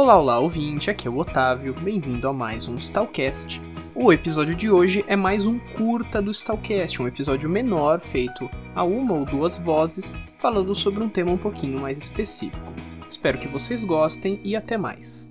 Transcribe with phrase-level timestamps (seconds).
[0.00, 3.60] Olá, olá, ouvinte, aqui é o Otávio, bem-vindo a mais um Stalcast.
[3.96, 8.84] O episódio de hoje é mais um curta do Stalcast, um episódio menor feito a
[8.84, 12.72] uma ou duas vozes, falando sobre um tema um pouquinho mais específico.
[13.10, 15.27] Espero que vocês gostem e até mais.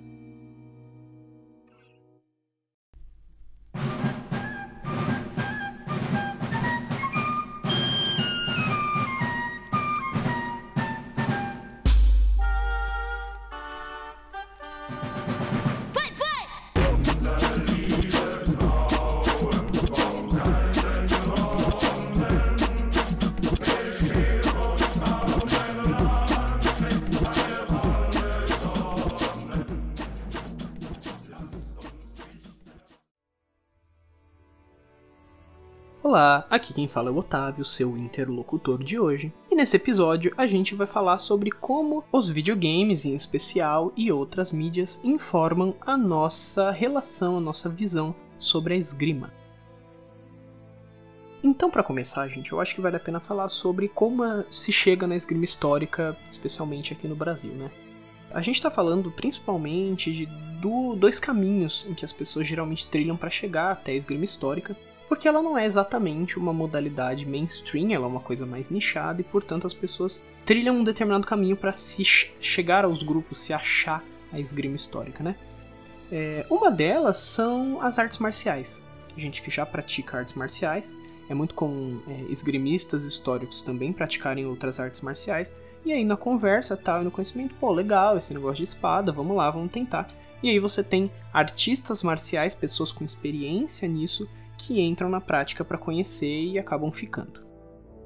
[36.08, 39.30] Olá, aqui quem fala é o Otávio, seu interlocutor de hoje.
[39.50, 44.50] E nesse episódio a gente vai falar sobre como os videogames em especial e outras
[44.50, 49.30] mídias informam a nossa relação, a nossa visão sobre a esgrima.
[51.44, 55.06] Então, para começar, gente, eu acho que vale a pena falar sobre como se chega
[55.06, 57.70] na esgrima histórica, especialmente aqui no Brasil, né?
[58.30, 60.24] A gente está falando principalmente de
[60.58, 64.74] do, dois caminhos em que as pessoas geralmente trilham para chegar até a esgrima histórica,
[65.08, 69.24] porque ela não é exatamente uma modalidade mainstream, ela é uma coisa mais nichada e,
[69.24, 74.38] portanto, as pessoas trilham um determinado caminho para se chegar aos grupos, se achar a
[74.38, 75.36] esgrima histórica, né?
[76.10, 78.82] É, uma delas são as artes marciais.
[79.16, 80.96] Gente que já pratica artes marciais,
[81.28, 85.54] é muito comum é, esgrimistas históricos também praticarem outras artes marciais.
[85.84, 89.36] E aí na conversa, tal, e no conhecimento, pô, legal, esse negócio de espada, vamos
[89.36, 90.10] lá, vamos tentar.
[90.42, 94.28] E aí você tem artistas marciais, pessoas com experiência nisso,
[94.58, 97.46] que entram na prática para conhecer e acabam ficando.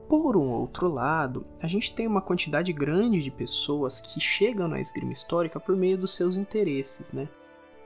[0.08, 4.78] Por um outro lado, a gente tem uma quantidade grande de pessoas que chegam na
[4.78, 7.26] esgrima histórica por meio dos seus interesses, né?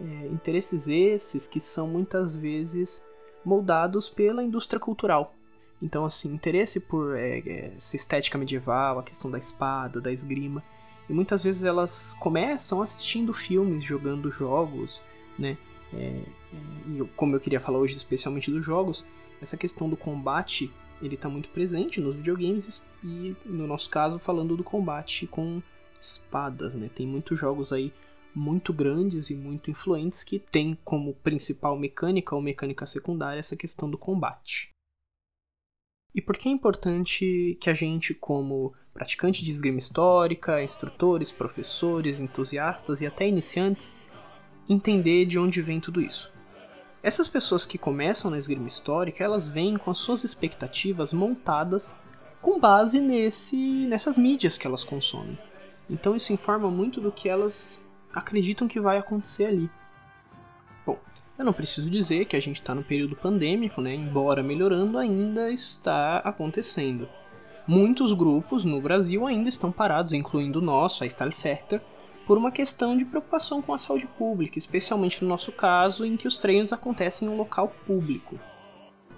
[0.01, 3.07] É, interesses esses que são muitas vezes
[3.45, 5.33] moldados pela indústria cultural.
[5.81, 10.63] Então, assim, interesse por é, é, estética medieval, a questão da espada, da esgrima.
[11.09, 15.01] E muitas vezes elas começam assistindo filmes, jogando jogos,
[15.39, 15.57] né?
[15.93, 16.25] É, é,
[16.89, 19.05] e como eu queria falar hoje especialmente dos jogos,
[19.41, 20.71] essa questão do combate
[21.01, 25.63] ele está muito presente nos videogames e no nosso caso falando do combate com
[26.01, 26.91] espadas, né?
[26.95, 27.93] Tem muitos jogos aí
[28.35, 33.91] muito grandes e muito influentes que tem como principal mecânica ou mecânica secundária essa questão
[33.91, 34.71] do combate.
[36.15, 42.21] E por que é importante que a gente, como praticante de esgrima histórica, instrutores, professores,
[42.21, 43.95] entusiastas e até iniciantes,
[44.69, 46.33] entender de onde vem tudo isso.
[47.03, 51.95] Essas pessoas que começam na esgrima histórica, elas vêm com as suas expectativas montadas
[52.43, 53.57] com base nesse,
[53.87, 55.39] nessas mídias que elas consomem.
[55.89, 59.71] Então isso informa muito do que elas acreditam que vai acontecer ali.
[60.85, 60.99] Bom,
[61.39, 63.95] eu não preciso dizer que a gente está no período pandêmico, né?
[63.95, 67.09] Embora melhorando, ainda está acontecendo.
[67.67, 71.81] Muitos grupos no Brasil ainda estão parados, incluindo o nosso, a Style Factor,
[72.27, 76.27] por uma questão de preocupação com a saúde pública, especialmente no nosso caso, em que
[76.27, 78.39] os treinos acontecem em um local público.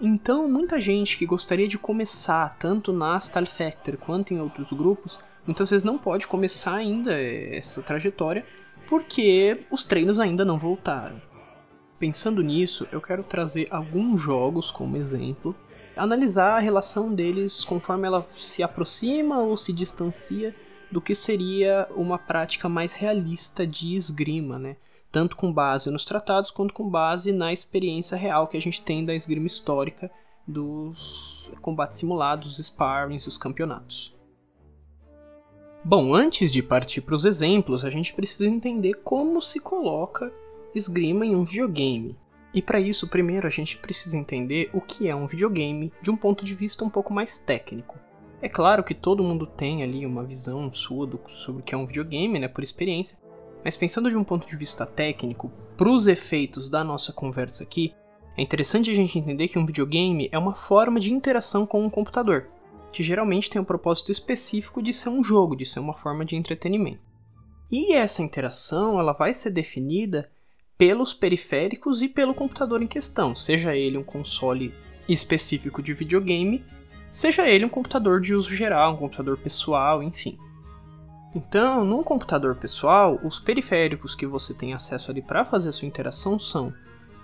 [0.00, 5.18] Então, muita gente que gostaria de começar tanto na Style Factor quanto em outros grupos,
[5.46, 8.44] muitas vezes não pode começar ainda essa trajetória
[8.86, 11.20] porque os treinos ainda não voltaram.
[11.98, 15.54] Pensando nisso, eu quero trazer alguns jogos como exemplo,
[15.96, 20.54] analisar a relação deles conforme ela se aproxima ou se distancia
[20.90, 24.76] do que seria uma prática mais realista de esgrima, né?
[25.10, 29.04] Tanto com base nos tratados quanto com base na experiência real que a gente tem
[29.04, 30.10] da esgrima histórica
[30.46, 34.16] dos combates simulados, os sparrings os campeonatos.
[35.84, 40.32] Bom, antes de partir para os exemplos, a gente precisa entender como se coloca
[40.74, 42.16] esgrima em um videogame.
[42.52, 46.16] E para isso, primeiro a gente precisa entender o que é um videogame de um
[46.16, 47.98] ponto de vista um pouco mais técnico.
[48.40, 51.78] É claro que todo mundo tem ali uma visão sua do, sobre o que é
[51.78, 53.18] um videogame, né, por experiência,
[53.64, 57.92] mas pensando de um ponto de vista técnico, para os efeitos da nossa conversa aqui,
[58.36, 61.90] é interessante a gente entender que um videogame é uma forma de interação com um
[61.90, 62.48] computador,
[62.92, 66.36] que geralmente tem um propósito específico de ser um jogo, de ser uma forma de
[66.36, 67.00] entretenimento.
[67.70, 70.30] E essa interação ela vai ser definida
[70.78, 74.72] pelos periféricos e pelo computador em questão, seja ele um console
[75.08, 76.64] específico de videogame
[77.10, 80.38] seja ele um computador de uso geral, um computador pessoal, enfim.
[81.34, 85.86] Então, num computador pessoal, os periféricos que você tem acesso ali para fazer a sua
[85.86, 86.72] interação são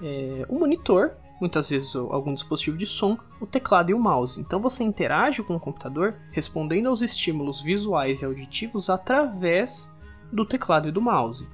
[0.02, 4.40] é, o monitor, muitas vezes algum dispositivo de som, o teclado e o mouse.
[4.40, 9.90] Então você interage com o computador respondendo aos estímulos visuais e auditivos através
[10.32, 11.46] do teclado e do mouse.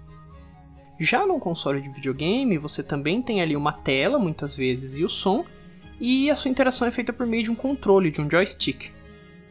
[0.98, 5.08] Já no console de videogame, você também tem ali uma tela, muitas vezes, e o
[5.08, 5.46] som,
[6.00, 8.90] e a sua interação é feita por meio de um controle, de um joystick.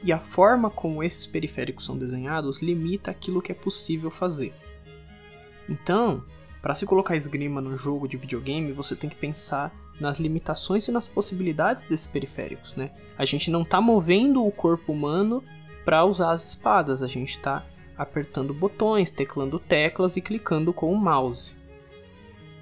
[0.03, 4.53] E a forma como esses periféricos são desenhados limita aquilo que é possível fazer.
[5.69, 6.23] Então,
[6.61, 10.91] para se colocar esgrima no jogo de videogame, você tem que pensar nas limitações e
[10.91, 12.91] nas possibilidades desses periféricos, né?
[13.17, 15.43] A gente não está movendo o corpo humano
[15.85, 17.65] para usar as espadas, a gente está
[17.97, 21.58] apertando botões, teclando teclas e clicando com o mouse.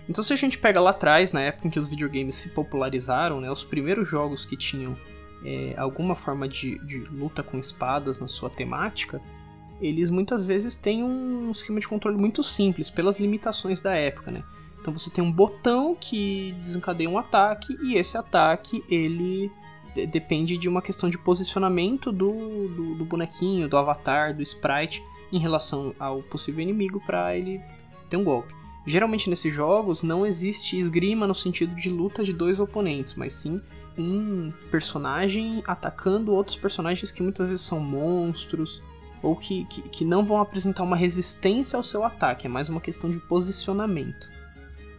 [0.09, 3.41] Então se a gente pega lá atrás, na época em que os videogames se popularizaram,
[3.41, 4.95] né, os primeiros jogos que tinham
[5.43, 9.21] é, alguma forma de, de luta com espadas na sua temática,
[9.81, 14.43] eles muitas vezes têm um esquema de controle muito simples, pelas limitações da época, né?
[14.79, 19.51] Então você tem um botão que desencadeia um ataque e esse ataque ele
[20.05, 25.39] depende de uma questão de posicionamento do, do, do bonequinho, do avatar, do sprite em
[25.39, 27.59] relação ao possível inimigo para ele
[28.09, 28.56] ter um golpe.
[28.87, 33.61] Geralmente nesses jogos não existe esgrima no sentido de luta de dois oponentes, mas sim
[33.97, 38.81] um personagem atacando outros personagens que muitas vezes são monstros
[39.21, 42.79] ou que, que, que não vão apresentar uma resistência ao seu ataque, é mais uma
[42.79, 44.29] questão de posicionamento.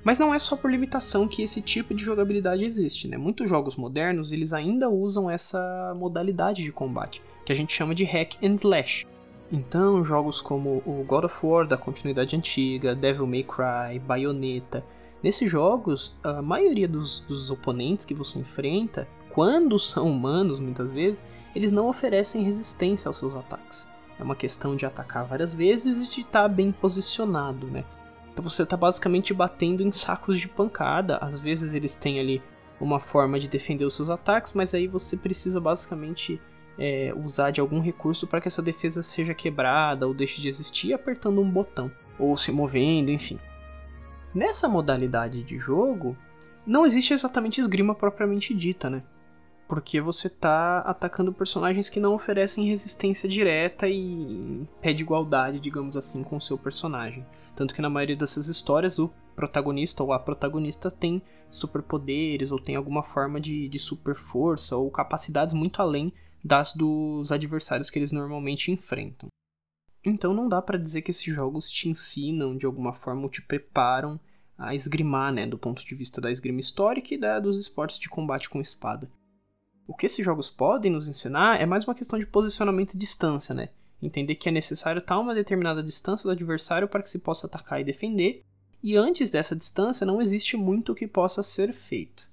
[0.05, 3.17] Mas não é só por limitação que esse tipo de jogabilidade existe, né?
[3.17, 8.05] Muitos jogos modernos eles ainda usam essa modalidade de combate, que a gente chama de
[8.05, 9.07] hack and slash.
[9.51, 14.85] Então, jogos como o God of War da continuidade antiga, Devil May Cry, Bayonetta,
[15.23, 21.25] nesses jogos, a maioria dos, dos oponentes que você enfrenta, quando são humanos muitas vezes,
[21.55, 23.87] eles não oferecem resistência aos seus ataques.
[24.19, 27.85] É uma questão de atacar várias vezes e de estar bem posicionado, né?
[28.33, 31.17] Então você está basicamente batendo em sacos de pancada.
[31.19, 32.43] Às vezes eles têm ali
[32.81, 36.41] uma forma de defender os seus ataques, mas aí você precisa basicamente
[36.79, 40.93] é, usar de algum recurso para que essa defesa seja quebrada ou deixe de existir
[40.93, 43.39] apertando um botão ou se movendo, enfim.
[44.35, 46.17] Nessa modalidade de jogo,
[46.67, 49.03] não existe exatamente esgrima propriamente dita, né?
[49.67, 55.97] Porque você tá atacando personagens que não oferecem resistência direta e pé de igualdade, digamos
[55.97, 57.27] assim, com o seu personagem.
[57.55, 62.77] Tanto que na maioria dessas histórias, o protagonista ou a protagonista tem superpoderes ou tem
[62.77, 66.13] alguma forma de, de super força ou capacidades muito além
[66.43, 69.29] das dos adversários que eles normalmente enfrentam.
[70.05, 73.43] Então não dá para dizer que esses jogos te ensinam de alguma forma ou te
[73.43, 74.19] preparam
[74.57, 78.09] a esgrimar, né, do ponto de vista da esgrima histórica e da, dos esportes de
[78.09, 79.09] combate com espada.
[79.87, 83.55] O que esses jogos podem nos ensinar é mais uma questão de posicionamento e distância,
[83.55, 83.71] né?
[84.03, 87.47] Entender que é necessário estar a uma determinada distância do adversário para que se possa
[87.47, 88.45] atacar e defender,
[88.83, 92.28] e antes dessa distância não existe muito que possa ser feito.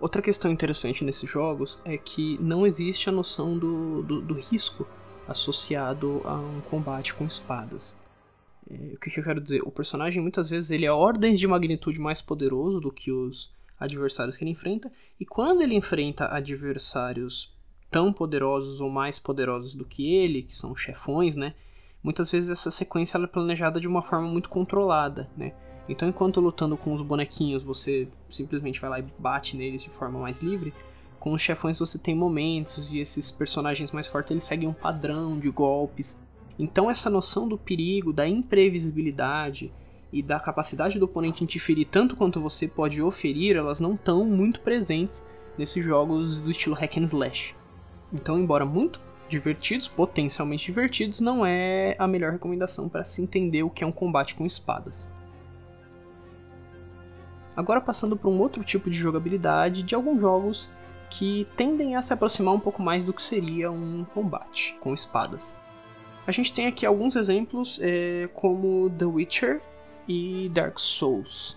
[0.00, 4.86] Outra questão interessante nesses jogos é que não existe a noção do, do, do risco
[5.26, 7.96] associado a um combate com espadas.
[8.70, 9.60] É, o que, que, eu quero dizer?
[9.62, 14.36] O personagem muitas vezes ele é ordens de magnitude mais poderoso do que os adversários
[14.36, 17.52] que ele enfrenta, e quando ele enfrenta adversários
[17.90, 21.54] tão poderosos ou mais poderosos do que ele, que são chefões, né?
[22.02, 25.54] Muitas vezes essa sequência é planejada de uma forma muito controlada, né?
[25.88, 30.18] Então, enquanto lutando com os bonequinhos, você simplesmente vai lá e bate neles de forma
[30.18, 30.74] mais livre,
[31.18, 35.38] com os chefões você tem momentos e esses personagens mais fortes eles seguem um padrão
[35.38, 36.22] de golpes.
[36.58, 39.72] Então, essa noção do perigo, da imprevisibilidade
[40.12, 44.60] e da capacidade do oponente interferir tanto quanto você pode oferir, elas não estão muito
[44.60, 45.24] presentes
[45.56, 47.54] nesses jogos do estilo hack and slash.
[48.12, 53.70] Então, embora muito divertidos, potencialmente divertidos, não é a melhor recomendação para se entender o
[53.70, 55.10] que é um combate com espadas.
[57.58, 60.70] Agora passando para um outro tipo de jogabilidade de alguns jogos
[61.10, 65.58] que tendem a se aproximar um pouco mais do que seria um combate com espadas.
[66.24, 69.60] A gente tem aqui alguns exemplos, é, como The Witcher
[70.06, 71.56] e Dark Souls.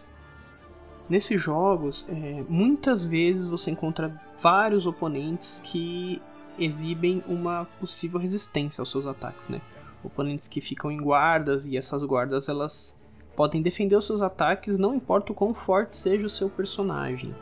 [1.07, 6.19] Nesses jogos, é, muitas vezes você encontra vários oponentes que
[6.57, 9.61] exibem uma possível resistência aos seus ataques, né?
[10.03, 12.99] Oponentes que ficam em guardas e essas guardas elas
[13.35, 17.33] podem defender os seus ataques não importa o quão forte seja o seu personagem.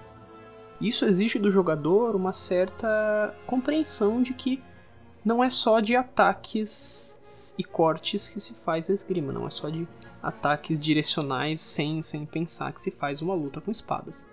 [0.80, 4.62] Isso exige do jogador uma certa compreensão de que
[5.26, 9.70] não é só de ataques e cortes que se faz a esgrima, não é só
[9.70, 9.88] de
[10.24, 14.26] ataques direcionais sem, sem pensar que se faz uma luta com espadas.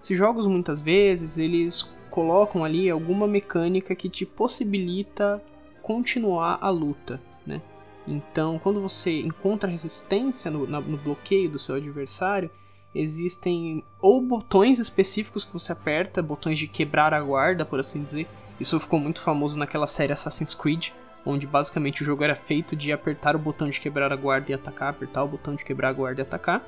[0.00, 5.42] Esses jogos muitas vezes eles colocam ali alguma mecânica que te possibilita
[5.80, 7.62] continuar a luta, né?
[8.06, 12.50] Então, quando você encontra resistência no, na, no bloqueio do seu adversário,
[12.94, 18.26] existem ou botões específicos que você aperta, botões de quebrar a guarda, por assim dizer.
[18.60, 20.90] Isso ficou muito famoso naquela série Assassin's Creed,
[21.24, 24.54] onde basicamente o jogo era feito de apertar o botão de quebrar a guarda e
[24.54, 26.66] atacar, apertar o botão de quebrar a guarda e atacar,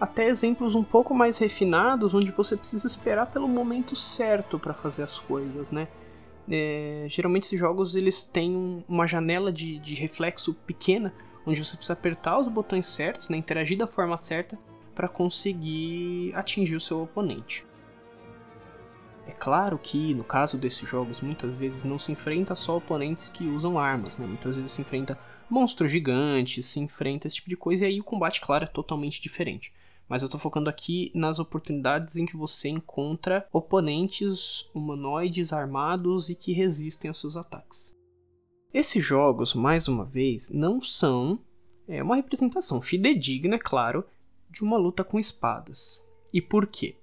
[0.00, 5.04] até exemplos um pouco mais refinados, onde você precisa esperar pelo momento certo para fazer
[5.04, 5.86] as coisas, né?
[6.50, 11.14] É, geralmente esses jogos eles têm uma janela de, de reflexo pequena,
[11.46, 14.58] onde você precisa apertar os botões certos, né, interagir da forma certa
[14.94, 17.64] para conseguir atingir o seu oponente.
[19.26, 23.44] É claro que, no caso desses jogos, muitas vezes não se enfrenta só oponentes que
[23.44, 24.26] usam armas, né?
[24.26, 25.18] muitas vezes se enfrenta
[25.48, 29.22] monstros gigantes, se enfrenta esse tipo de coisa, e aí o combate, claro, é totalmente
[29.22, 29.72] diferente
[30.08, 36.34] mas eu estou focando aqui nas oportunidades em que você encontra oponentes humanoides armados e
[36.34, 37.94] que resistem aos seus ataques.
[38.72, 41.38] Esses jogos, mais uma vez, não são
[41.86, 44.04] é, uma representação fidedigna, é claro,
[44.50, 46.00] de uma luta com espadas.
[46.32, 46.96] E por quê?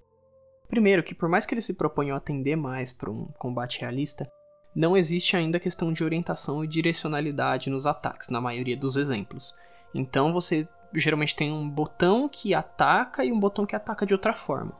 [0.67, 4.29] Primeiro, que por mais que eles se proponham atender mais para um combate realista,
[4.75, 9.53] não existe ainda a questão de orientação e direcionalidade nos ataques, na maioria dos exemplos.
[9.93, 14.33] Então você geralmente tem um botão que ataca e um botão que ataca de outra
[14.33, 14.71] forma.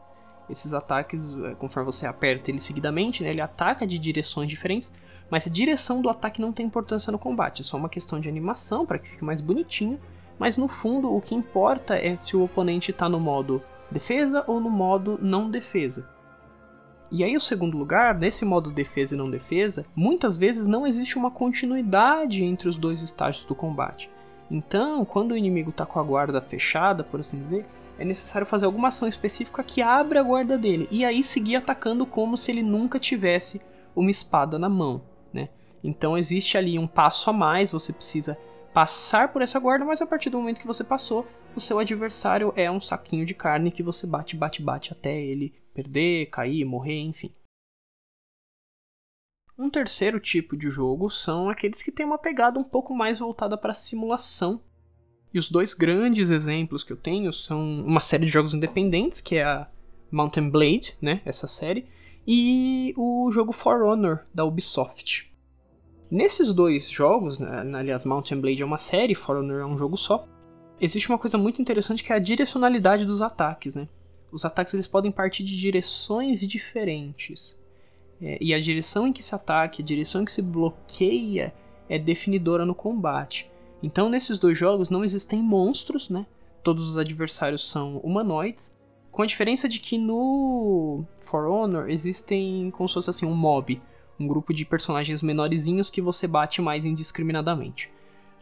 [0.50, 4.94] Esses ataques, é, conforme você aperta ele seguidamente, né, ele ataca de direções diferentes,
[5.30, 8.28] mas a direção do ataque não tem importância no combate, é só uma questão de
[8.28, 10.00] animação para que fique mais bonitinho.
[10.40, 13.62] Mas no fundo, o que importa é se o oponente está no modo
[13.92, 16.10] defesa ou no modo não defesa.
[17.12, 21.18] E aí, o segundo lugar, nesse modo defesa e não defesa, muitas vezes não existe
[21.18, 24.10] uma continuidade entre os dois estágios do combate.
[24.50, 27.66] Então, quando o inimigo está com a guarda fechada, por assim dizer,
[28.00, 32.06] é necessário fazer alguma ação específica que abra a guarda dele e aí seguir atacando
[32.06, 33.62] como se ele nunca tivesse
[33.96, 35.04] uma espada na mão,
[35.34, 35.50] né?
[35.84, 38.38] Então existe ali um passo a mais, você precisa
[38.74, 42.54] passar por essa guarda, mas a partir do momento que você passou, o seu adversário
[42.56, 47.00] é um saquinho de carne que você bate, bate, bate até ele perder, cair, morrer,
[47.02, 47.34] enfim.
[49.60, 53.58] Um terceiro tipo de jogo são aqueles que têm uma pegada um pouco mais voltada
[53.58, 54.62] para simulação.
[55.34, 59.36] E os dois grandes exemplos que eu tenho são uma série de jogos independentes, que
[59.36, 59.68] é a
[60.10, 61.88] Mountain Blade, né, essa série,
[62.26, 65.30] e o jogo For Honor da Ubisoft.
[66.10, 69.98] Nesses dois jogos, né, aliás, Mountain Blade é uma série, For Honor é um jogo
[69.98, 70.26] só,
[70.80, 73.90] existe uma coisa muito interessante que é a direcionalidade dos ataques, né?
[74.32, 77.59] Os ataques eles podem partir de direções diferentes.
[78.22, 81.54] É, e a direção em que se ataca, a direção em que se bloqueia
[81.88, 83.50] é definidora no combate.
[83.82, 86.26] Então, nesses dois jogos não existem monstros, né?
[86.62, 88.78] Todos os adversários são humanoides,
[89.10, 93.82] com a diferença de que no For Honor existem como se fosse assim um mob,
[94.20, 97.90] um grupo de personagens menorzinhos que você bate mais indiscriminadamente.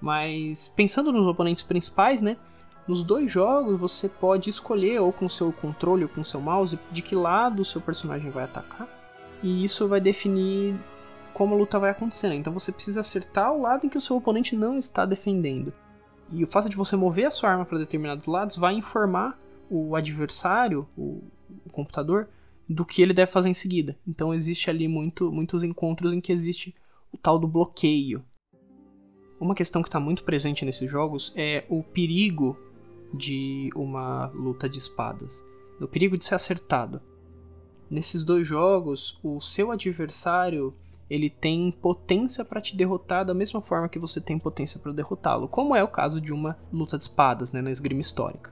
[0.02, 2.36] Mas pensando nos oponentes principais, né?
[2.88, 7.02] Nos dois jogos você pode escolher ou com seu controle ou com seu mouse de
[7.02, 8.97] que lado o seu personagem vai atacar
[9.44, 10.76] e isso vai definir
[11.34, 12.30] como a luta vai acontecer.
[12.30, 12.36] Né?
[12.36, 15.72] Então você precisa acertar o lado em que o seu oponente não está defendendo.
[16.32, 19.40] E o fato de você mover a sua arma para determinados lados vai informar
[19.70, 21.24] o adversário, o,
[21.66, 22.28] o, computador,
[22.68, 23.98] do que ele deve fazer em seguida.
[24.06, 26.76] Então existe ali muito, muitos encontros em que existe
[27.12, 28.24] o tal do bloqueio.
[29.40, 32.58] Uma questão que está muito presente nesses jogos é o perigo
[33.14, 35.44] de uma luta de espadas,
[35.80, 37.00] o perigo de ser acertado.
[37.90, 40.74] Nesses dois jogos, o seu adversário
[41.10, 45.48] ele tem potência para te derrotar da mesma forma que você tem potência para derrotá-lo,
[45.48, 48.52] como é o caso de uma luta de espadas né, na esgrima histórica.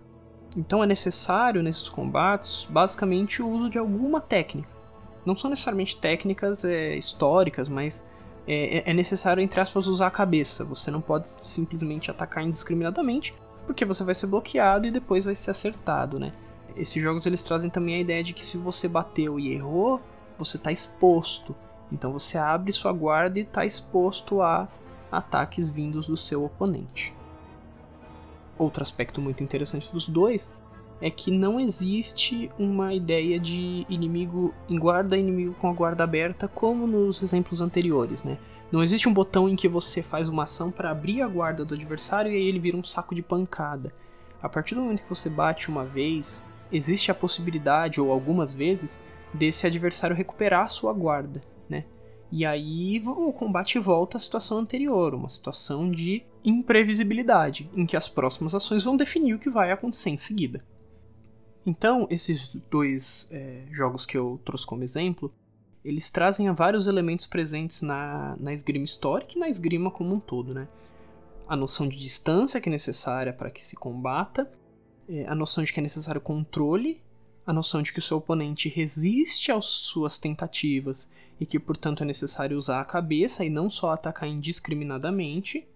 [0.56, 4.70] Então é necessário nesses combates basicamente o uso de alguma técnica.
[5.26, 8.08] Não são necessariamente técnicas é, históricas, mas
[8.48, 10.64] é, é, é necessário, entre aspas, usar a cabeça.
[10.64, 15.52] Você não pode simplesmente atacar indiscriminadamente, porque você vai ser bloqueado e depois vai ser
[15.52, 16.32] acertado, né?
[16.76, 20.02] Esses jogos eles trazem também a ideia de que se você bateu e errou,
[20.38, 21.56] você está exposto.
[21.92, 24.68] Então você abre sua guarda e está exposto a
[25.12, 27.14] ataques vindos do seu oponente.
[28.58, 30.54] Outro aspecto muito interessante dos dois
[31.02, 36.48] é que não existe uma ideia de inimigo em guarda, inimigo com a guarda aberta,
[36.48, 38.38] como nos exemplos anteriores, né?
[38.72, 41.76] Não existe um botão em que você faz uma ação para abrir a guarda do
[41.76, 43.94] adversário e aí ele vira um saco de pancada.
[44.42, 46.44] A partir do momento que você bate uma vez,
[46.76, 49.00] existe a possibilidade, ou algumas vezes,
[49.34, 51.86] desse adversário recuperar sua guarda, né?
[52.32, 58.08] E aí o combate volta à situação anterior, uma situação de imprevisibilidade, em que as
[58.08, 60.64] próximas ações vão definir o que vai acontecer em seguida.
[61.66, 65.34] Então, esses dois é, jogos que eu trouxe como exemplo,
[65.84, 70.54] eles trazem vários elementos presentes na, na esgrima histórica e na esgrima como um todo,
[70.54, 70.68] né?
[71.48, 74.52] A noção de distância que é necessária para que se combata,
[75.10, 77.02] é, a noção de que é necessário controle
[77.46, 81.10] a noção de que o seu oponente resiste às suas tentativas
[81.40, 85.68] e que, portanto, é necessário usar a cabeça e não só atacar indiscriminadamente,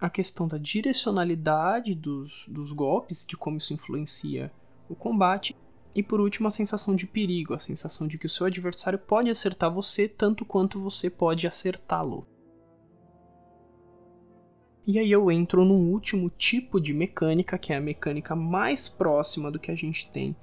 [0.00, 4.52] a questão da direcionalidade dos, dos golpes, de como isso influencia
[4.88, 5.56] o combate,
[5.92, 9.28] e por último, a sensação de perigo, a sensação de que o seu adversário pode
[9.28, 12.24] acertar você tanto quanto você pode acertá-lo.
[14.88, 19.50] E aí eu entro num último tipo de mecânica, que é a mecânica mais próxima
[19.50, 20.34] do que a gente tem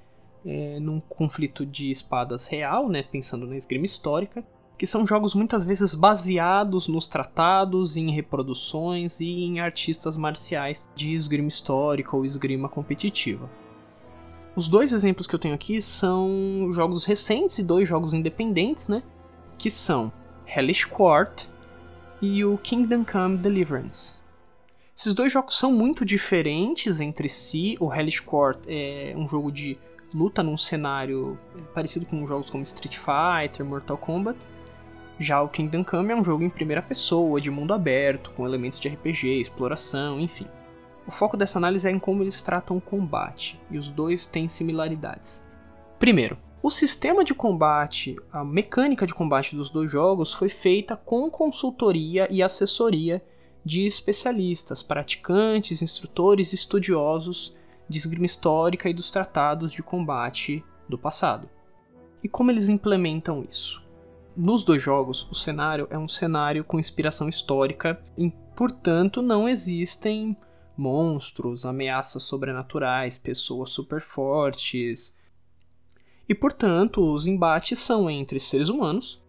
[0.45, 4.45] é, num conflito de espadas real, né, pensando na esgrima histórica,
[4.77, 11.11] que são jogos muitas vezes baseados nos tratados, em reproduções e em artistas marciais de
[11.11, 13.49] esgrima histórica ou esgrima competitiva.
[14.55, 19.01] Os dois exemplos que eu tenho aqui são jogos recentes e dois jogos independentes, né?
[19.57, 20.13] Que são
[20.45, 21.45] Hellish Court
[22.21, 24.23] e o Kingdom Come Deliverance.
[24.95, 27.75] Esses dois jogos são muito diferentes entre si.
[27.81, 29.77] O Hellish Court é um jogo de
[30.13, 31.37] luta num cenário
[31.73, 34.39] parecido com jogos como Street Fighter, Mortal Kombat.
[35.19, 38.79] Já o Kingdom Come é um jogo em primeira pessoa, de mundo aberto, com elementos
[38.79, 40.47] de RPG, exploração, enfim.
[41.05, 44.47] O foco dessa análise é em como eles tratam o combate, e os dois têm
[44.47, 45.45] similaridades.
[45.99, 51.29] Primeiro, o sistema de combate, a mecânica de combate dos dois jogos foi feita com
[51.29, 53.21] consultoria e assessoria
[53.65, 57.55] de especialistas, praticantes, instrutores e estudiosos
[57.89, 61.49] de esgrima histórica e dos tratados de combate do passado.
[62.23, 63.83] E como eles implementam isso?
[64.37, 70.37] Nos dois jogos, o cenário é um cenário com inspiração histórica e, portanto, não existem
[70.77, 75.15] monstros, ameaças sobrenaturais, pessoas super fortes.
[76.27, 79.23] E, portanto, os embates são entre seres humanos,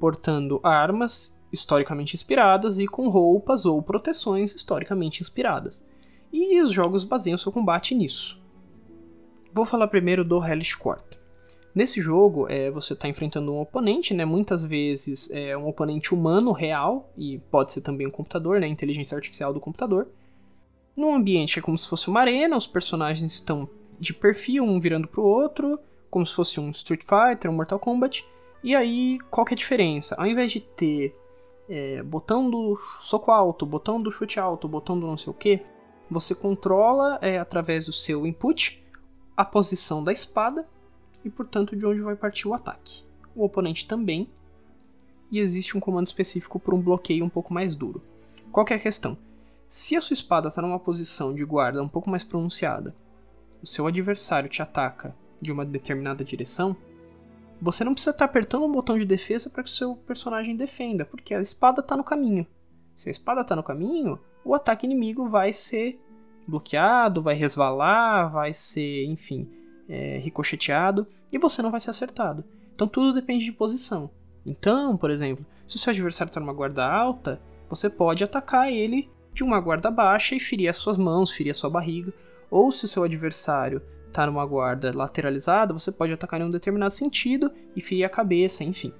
[0.00, 5.84] portando armas historicamente inspiradas e com roupas ou proteções historicamente inspiradas.
[6.32, 8.40] E os jogos baseiam seu combate nisso.
[9.52, 11.18] Vou falar primeiro do Hellish Court.
[11.74, 14.24] Nesse jogo, é, você está enfrentando um oponente, né?
[14.24, 18.66] Muitas vezes é um oponente humano real, e pode ser também um computador, né?
[18.66, 20.08] Inteligência artificial do computador.
[20.96, 25.06] Num ambiente é como se fosse uma arena, os personagens estão de perfil, um virando
[25.06, 25.78] pro outro,
[26.10, 28.26] como se fosse um Street Fighter, um Mortal Kombat.
[28.62, 30.16] E aí, qual que é a diferença?
[30.18, 31.14] Ao invés de ter
[31.70, 35.62] é, botão do soco alto, botão do chute alto, botão do não sei o que,
[36.10, 38.82] você controla é, através do seu input
[39.36, 40.68] a posição da espada
[41.24, 43.04] e, portanto, de onde vai partir o ataque.
[43.36, 44.28] O oponente também,
[45.30, 48.02] e existe um comando específico para um bloqueio um pouco mais duro.
[48.50, 49.16] Qual é a questão?
[49.68, 52.92] Se a sua espada está numa posição de guarda um pouco mais pronunciada,
[53.62, 56.76] o seu adversário te ataca de uma determinada direção,
[57.60, 61.04] você não precisa estar apertando um botão de defesa para que o seu personagem defenda,
[61.04, 62.46] porque a espada está no caminho.
[62.96, 66.00] Se a espada está no caminho, o ataque inimigo vai ser
[66.46, 69.48] bloqueado, vai resvalar, vai ser, enfim,
[69.88, 72.44] é, ricocheteado e você não vai ser acertado.
[72.74, 74.10] Então tudo depende de posição.
[74.44, 79.08] Então, por exemplo, se o seu adversário está numa guarda alta, você pode atacar ele
[79.32, 82.12] de uma guarda baixa e ferir as suas mãos, ferir a sua barriga.
[82.50, 86.92] Ou se o seu adversário está numa guarda lateralizada, você pode atacar em um determinado
[86.92, 88.92] sentido e ferir a cabeça, enfim.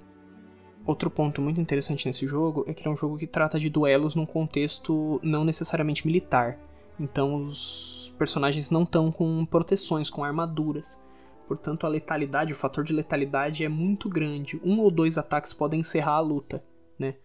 [0.87, 4.15] Outro ponto muito interessante nesse jogo é que é um jogo que trata de duelos
[4.15, 6.59] num contexto não necessariamente militar.
[6.99, 11.01] Então os personagens não estão com proteções, com armaduras.
[11.47, 14.61] Portanto, a letalidade, o fator de letalidade é muito grande.
[14.65, 16.63] Um ou dois ataques podem encerrar a luta,
[16.99, 17.17] né?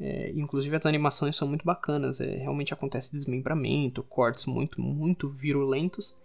[0.00, 2.20] É, inclusive as animações são muito bacanas.
[2.20, 6.16] É, realmente acontece desmembramento, cortes muito, muito virulentos.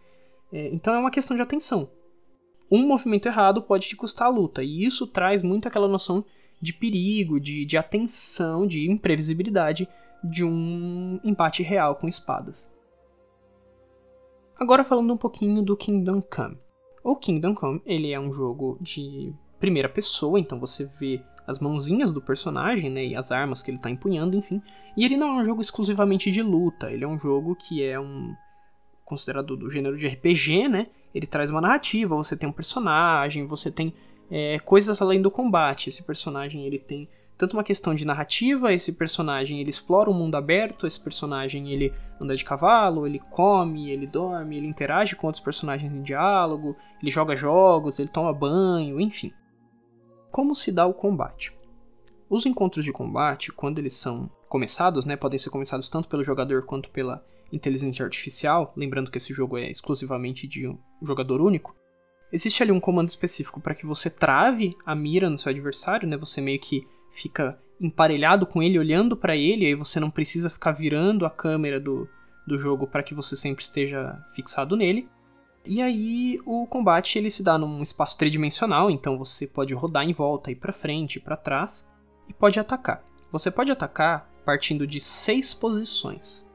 [0.51, 1.89] É, então é uma questão de atenção.
[2.71, 6.23] Um movimento errado pode te custar a luta, e isso traz muito aquela noção
[6.62, 9.88] de perigo, de, de atenção, de imprevisibilidade
[10.23, 12.69] de um empate real com espadas.
[14.57, 16.57] Agora falando um pouquinho do Kingdom Come.
[17.03, 22.12] O Kingdom Come, ele é um jogo de primeira pessoa, então você vê as mãozinhas
[22.12, 24.62] do personagem, né, e as armas que ele está empunhando, enfim.
[24.95, 27.99] E ele não é um jogo exclusivamente de luta, ele é um jogo que é
[27.99, 28.35] um
[29.10, 30.88] considerado do gênero de RPG, né?
[31.13, 33.93] Ele traz uma narrativa, você tem um personagem, você tem
[34.30, 35.89] é, coisas além do combate.
[35.89, 40.36] Esse personagem ele tem tanto uma questão de narrativa, esse personagem ele explora um mundo
[40.36, 45.43] aberto, esse personagem ele anda de cavalo, ele come, ele dorme, ele interage com outros
[45.43, 49.32] personagens em diálogo, ele joga jogos, ele toma banho, enfim.
[50.30, 51.54] Como se dá o combate?
[52.30, 56.63] Os encontros de combate, quando eles são começados, né, podem ser começados tanto pelo jogador
[56.63, 61.75] quanto pela inteligência artificial, lembrando que esse jogo é exclusivamente de um jogador único,
[62.31, 66.17] existe ali um comando específico para que você trave a mira no seu adversário, né?
[66.17, 70.71] Você meio que fica emparelhado com ele, olhando para ele, aí você não precisa ficar
[70.71, 72.07] virando a câmera do,
[72.45, 75.07] do jogo para que você sempre esteja fixado nele.
[75.65, 80.13] E aí o combate ele se dá num espaço tridimensional, então você pode rodar em
[80.13, 81.88] volta, ir para frente, para trás
[82.27, 83.03] e pode atacar.
[83.31, 86.47] Você pode atacar partindo de seis posições.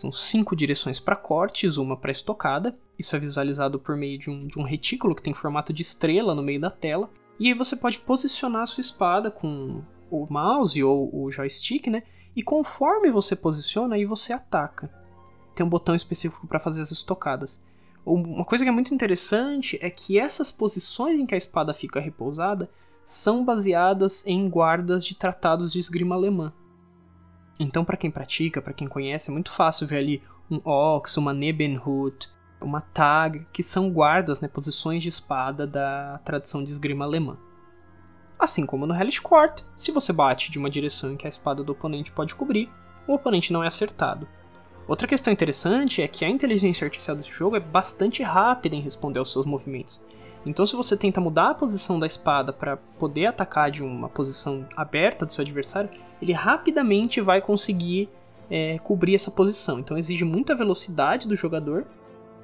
[0.00, 2.74] São cinco direções para cortes, uma para estocada.
[2.98, 6.34] Isso é visualizado por meio de um, de um retículo que tem formato de estrela
[6.34, 7.10] no meio da tela.
[7.38, 12.02] E aí você pode posicionar a sua espada com o mouse ou o joystick, né?
[12.34, 14.90] E conforme você posiciona, aí você ataca.
[15.54, 17.60] Tem um botão específico para fazer as estocadas.
[18.02, 22.00] Uma coisa que é muito interessante é que essas posições em que a espada fica
[22.00, 22.70] repousada
[23.04, 26.54] são baseadas em guardas de tratados de esgrima alemã.
[27.62, 31.34] Então, para quem pratica, para quem conhece, é muito fácil ver ali um Ox, uma
[31.34, 32.26] Nebenhut,
[32.58, 37.36] uma Tag, que são guardas, né, posições de espada da tradição de esgrima alemã.
[38.38, 41.62] Assim como no Hellish Court, se você bate de uma direção em que a espada
[41.62, 42.70] do oponente pode cobrir,
[43.06, 44.26] o oponente não é acertado.
[44.88, 49.18] Outra questão interessante é que a inteligência artificial desse jogo é bastante rápida em responder
[49.18, 50.02] aos seus movimentos.
[50.44, 54.66] Então, se você tenta mudar a posição da espada para poder atacar de uma posição
[54.74, 58.08] aberta do seu adversário, ele rapidamente vai conseguir
[58.50, 59.78] é, cobrir essa posição.
[59.78, 61.86] Então, exige muita velocidade do jogador.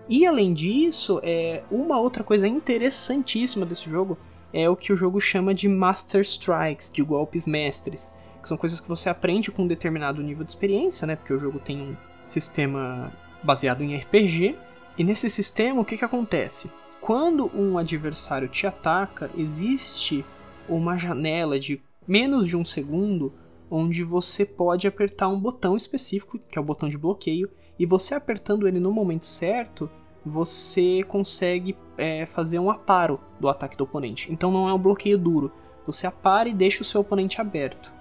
[0.09, 4.19] E além disso, é, uma outra coisa interessantíssima desse jogo
[4.53, 8.79] é o que o jogo chama de Master Strikes, de golpes mestres, que são coisas
[8.79, 11.17] que você aprende com um determinado nível de experiência, né?
[11.17, 14.57] Porque o jogo tem um sistema baseado em RPG.
[14.97, 16.71] E nesse sistema, o que, que acontece?
[17.07, 20.25] Quando um adversário te ataca, existe
[20.69, 23.33] uma janela de menos de um segundo
[23.71, 28.13] onde você pode apertar um botão específico, que é o botão de bloqueio, e você
[28.13, 29.89] apertando ele no momento certo,
[30.25, 34.33] você consegue é, fazer um aparo do ataque do oponente.
[34.33, 35.53] Então não é um bloqueio duro,
[35.87, 37.93] você apara e deixa o seu oponente aberto.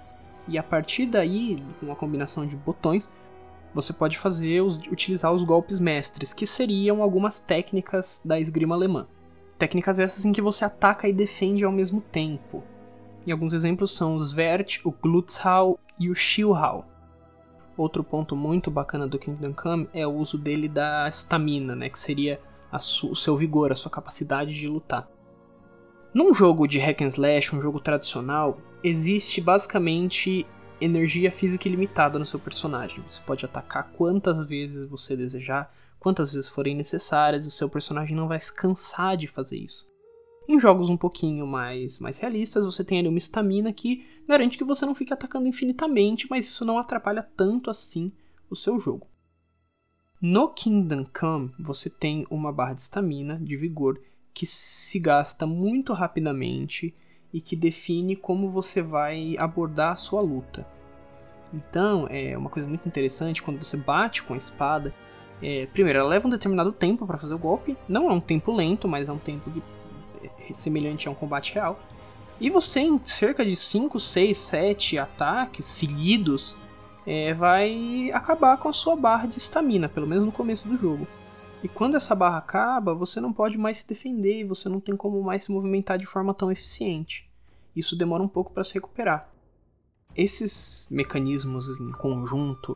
[0.48, 3.08] E a partir daí, com uma combinação de botões,
[3.74, 9.06] você pode fazer os, utilizar os golpes mestres, que seriam algumas técnicas da esgrima alemã.
[9.58, 12.62] Técnicas essas em que você ataca e defende ao mesmo tempo.
[13.26, 16.86] E alguns exemplos são o Svert, o Glutzhau e o Schilhau.
[17.76, 21.98] Outro ponto muito bacana do Kingdom Come é o uso dele da estamina, né, que
[21.98, 22.40] seria
[22.72, 25.08] o seu vigor, a sua capacidade de lutar.
[26.14, 30.46] Num jogo de hack and slash, um jogo tradicional, existe basicamente
[30.80, 33.02] energia física ilimitada no seu personagem.
[33.06, 38.16] Você pode atacar quantas vezes você desejar, quantas vezes forem necessárias, e o seu personagem
[38.16, 39.86] não vai se cansar de fazer isso.
[40.48, 44.64] Em jogos um pouquinho mais, mais realistas, você tem ali uma estamina que garante que
[44.64, 48.12] você não fique atacando infinitamente, mas isso não atrapalha tanto assim
[48.48, 49.08] o seu jogo.
[50.20, 54.00] No Kingdom Come, você tem uma barra de estamina, de vigor,
[54.32, 56.94] que se gasta muito rapidamente
[57.36, 60.66] e que define como você vai abordar a sua luta.
[61.52, 64.94] Então, é uma coisa muito interessante quando você bate com a espada.
[65.42, 67.76] É, primeiro, ela leva um determinado tempo para fazer o golpe.
[67.86, 69.52] Não é um tempo lento, mas é um tempo
[70.24, 71.78] é semelhante a um combate real.
[72.40, 76.56] E você, em cerca de 5, 6, 7 ataques seguidos,
[77.06, 81.06] é, vai acabar com a sua barra de estamina, pelo menos no começo do jogo.
[81.62, 84.96] E quando essa barra acaba, você não pode mais se defender e você não tem
[84.96, 87.25] como mais se movimentar de forma tão eficiente.
[87.76, 89.30] Isso demora um pouco para se recuperar.
[90.16, 92.74] Esses mecanismos em conjunto,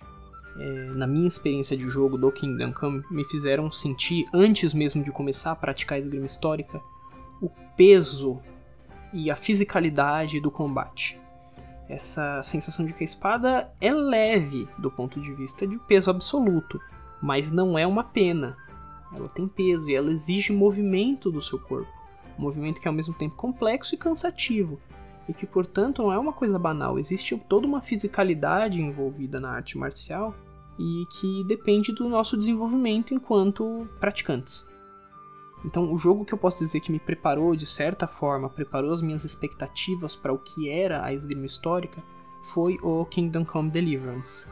[0.59, 5.11] é, na minha experiência de jogo do Kingdom Come, me fizeram sentir, antes mesmo de
[5.11, 6.83] começar a praticar a esgrima histórica,
[7.41, 8.39] o peso
[9.11, 11.19] e a fisicalidade do combate.
[11.89, 16.79] Essa sensação de que a espada é leve do ponto de vista de peso absoluto,
[17.23, 18.57] mas não é uma pena.
[19.13, 22.00] Ela tem peso e ela exige movimento do seu corpo.
[22.41, 24.79] Um movimento que é ao mesmo tempo complexo e cansativo.
[25.29, 26.99] E que, portanto, não é uma coisa banal.
[26.99, 30.35] Existe toda uma fisicalidade envolvida na arte marcial
[30.79, 34.67] e que depende do nosso desenvolvimento enquanto praticantes.
[35.63, 39.03] Então, o jogo que eu posso dizer que me preparou de certa forma, preparou as
[39.03, 42.03] minhas expectativas para o que era a esgrima histórica,
[42.43, 44.51] foi o Kingdom Come Deliverance.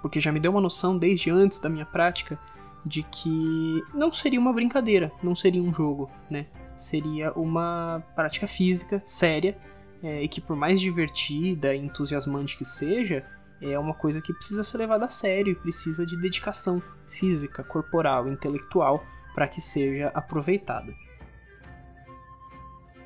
[0.00, 2.38] Porque já me deu uma noção desde antes da minha prática
[2.86, 6.46] de que não seria uma brincadeira, não seria um jogo, né?
[6.76, 9.56] Seria uma prática física séria
[10.02, 13.22] é, e que por mais divertida e entusiasmante que seja,
[13.60, 18.28] é uma coisa que precisa ser levada a sério e precisa de dedicação física, corporal,
[18.28, 20.92] intelectual para que seja aproveitada.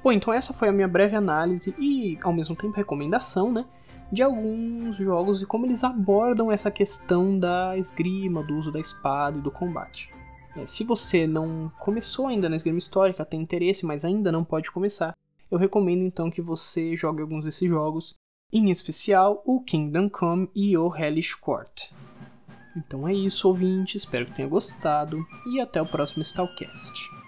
[0.03, 3.65] Bom, então essa foi a minha breve análise e ao mesmo tempo recomendação, né?
[4.13, 9.39] de alguns jogos e como eles abordam essa questão da esgrima, do uso da espada
[9.39, 10.11] e do combate.
[10.57, 14.71] É, se você não começou ainda na esgrima histórica, tem interesse, mas ainda não pode
[14.71, 15.15] começar,
[15.51, 18.15] eu recomendo então que você jogue alguns desses jogos,
[18.53, 21.91] em especial o Kingdom Come e o Hellish Court.
[22.77, 23.97] Então é isso, ouvinte.
[23.97, 25.25] Espero que tenha gostado.
[25.47, 27.20] E até o próximo Stalcast.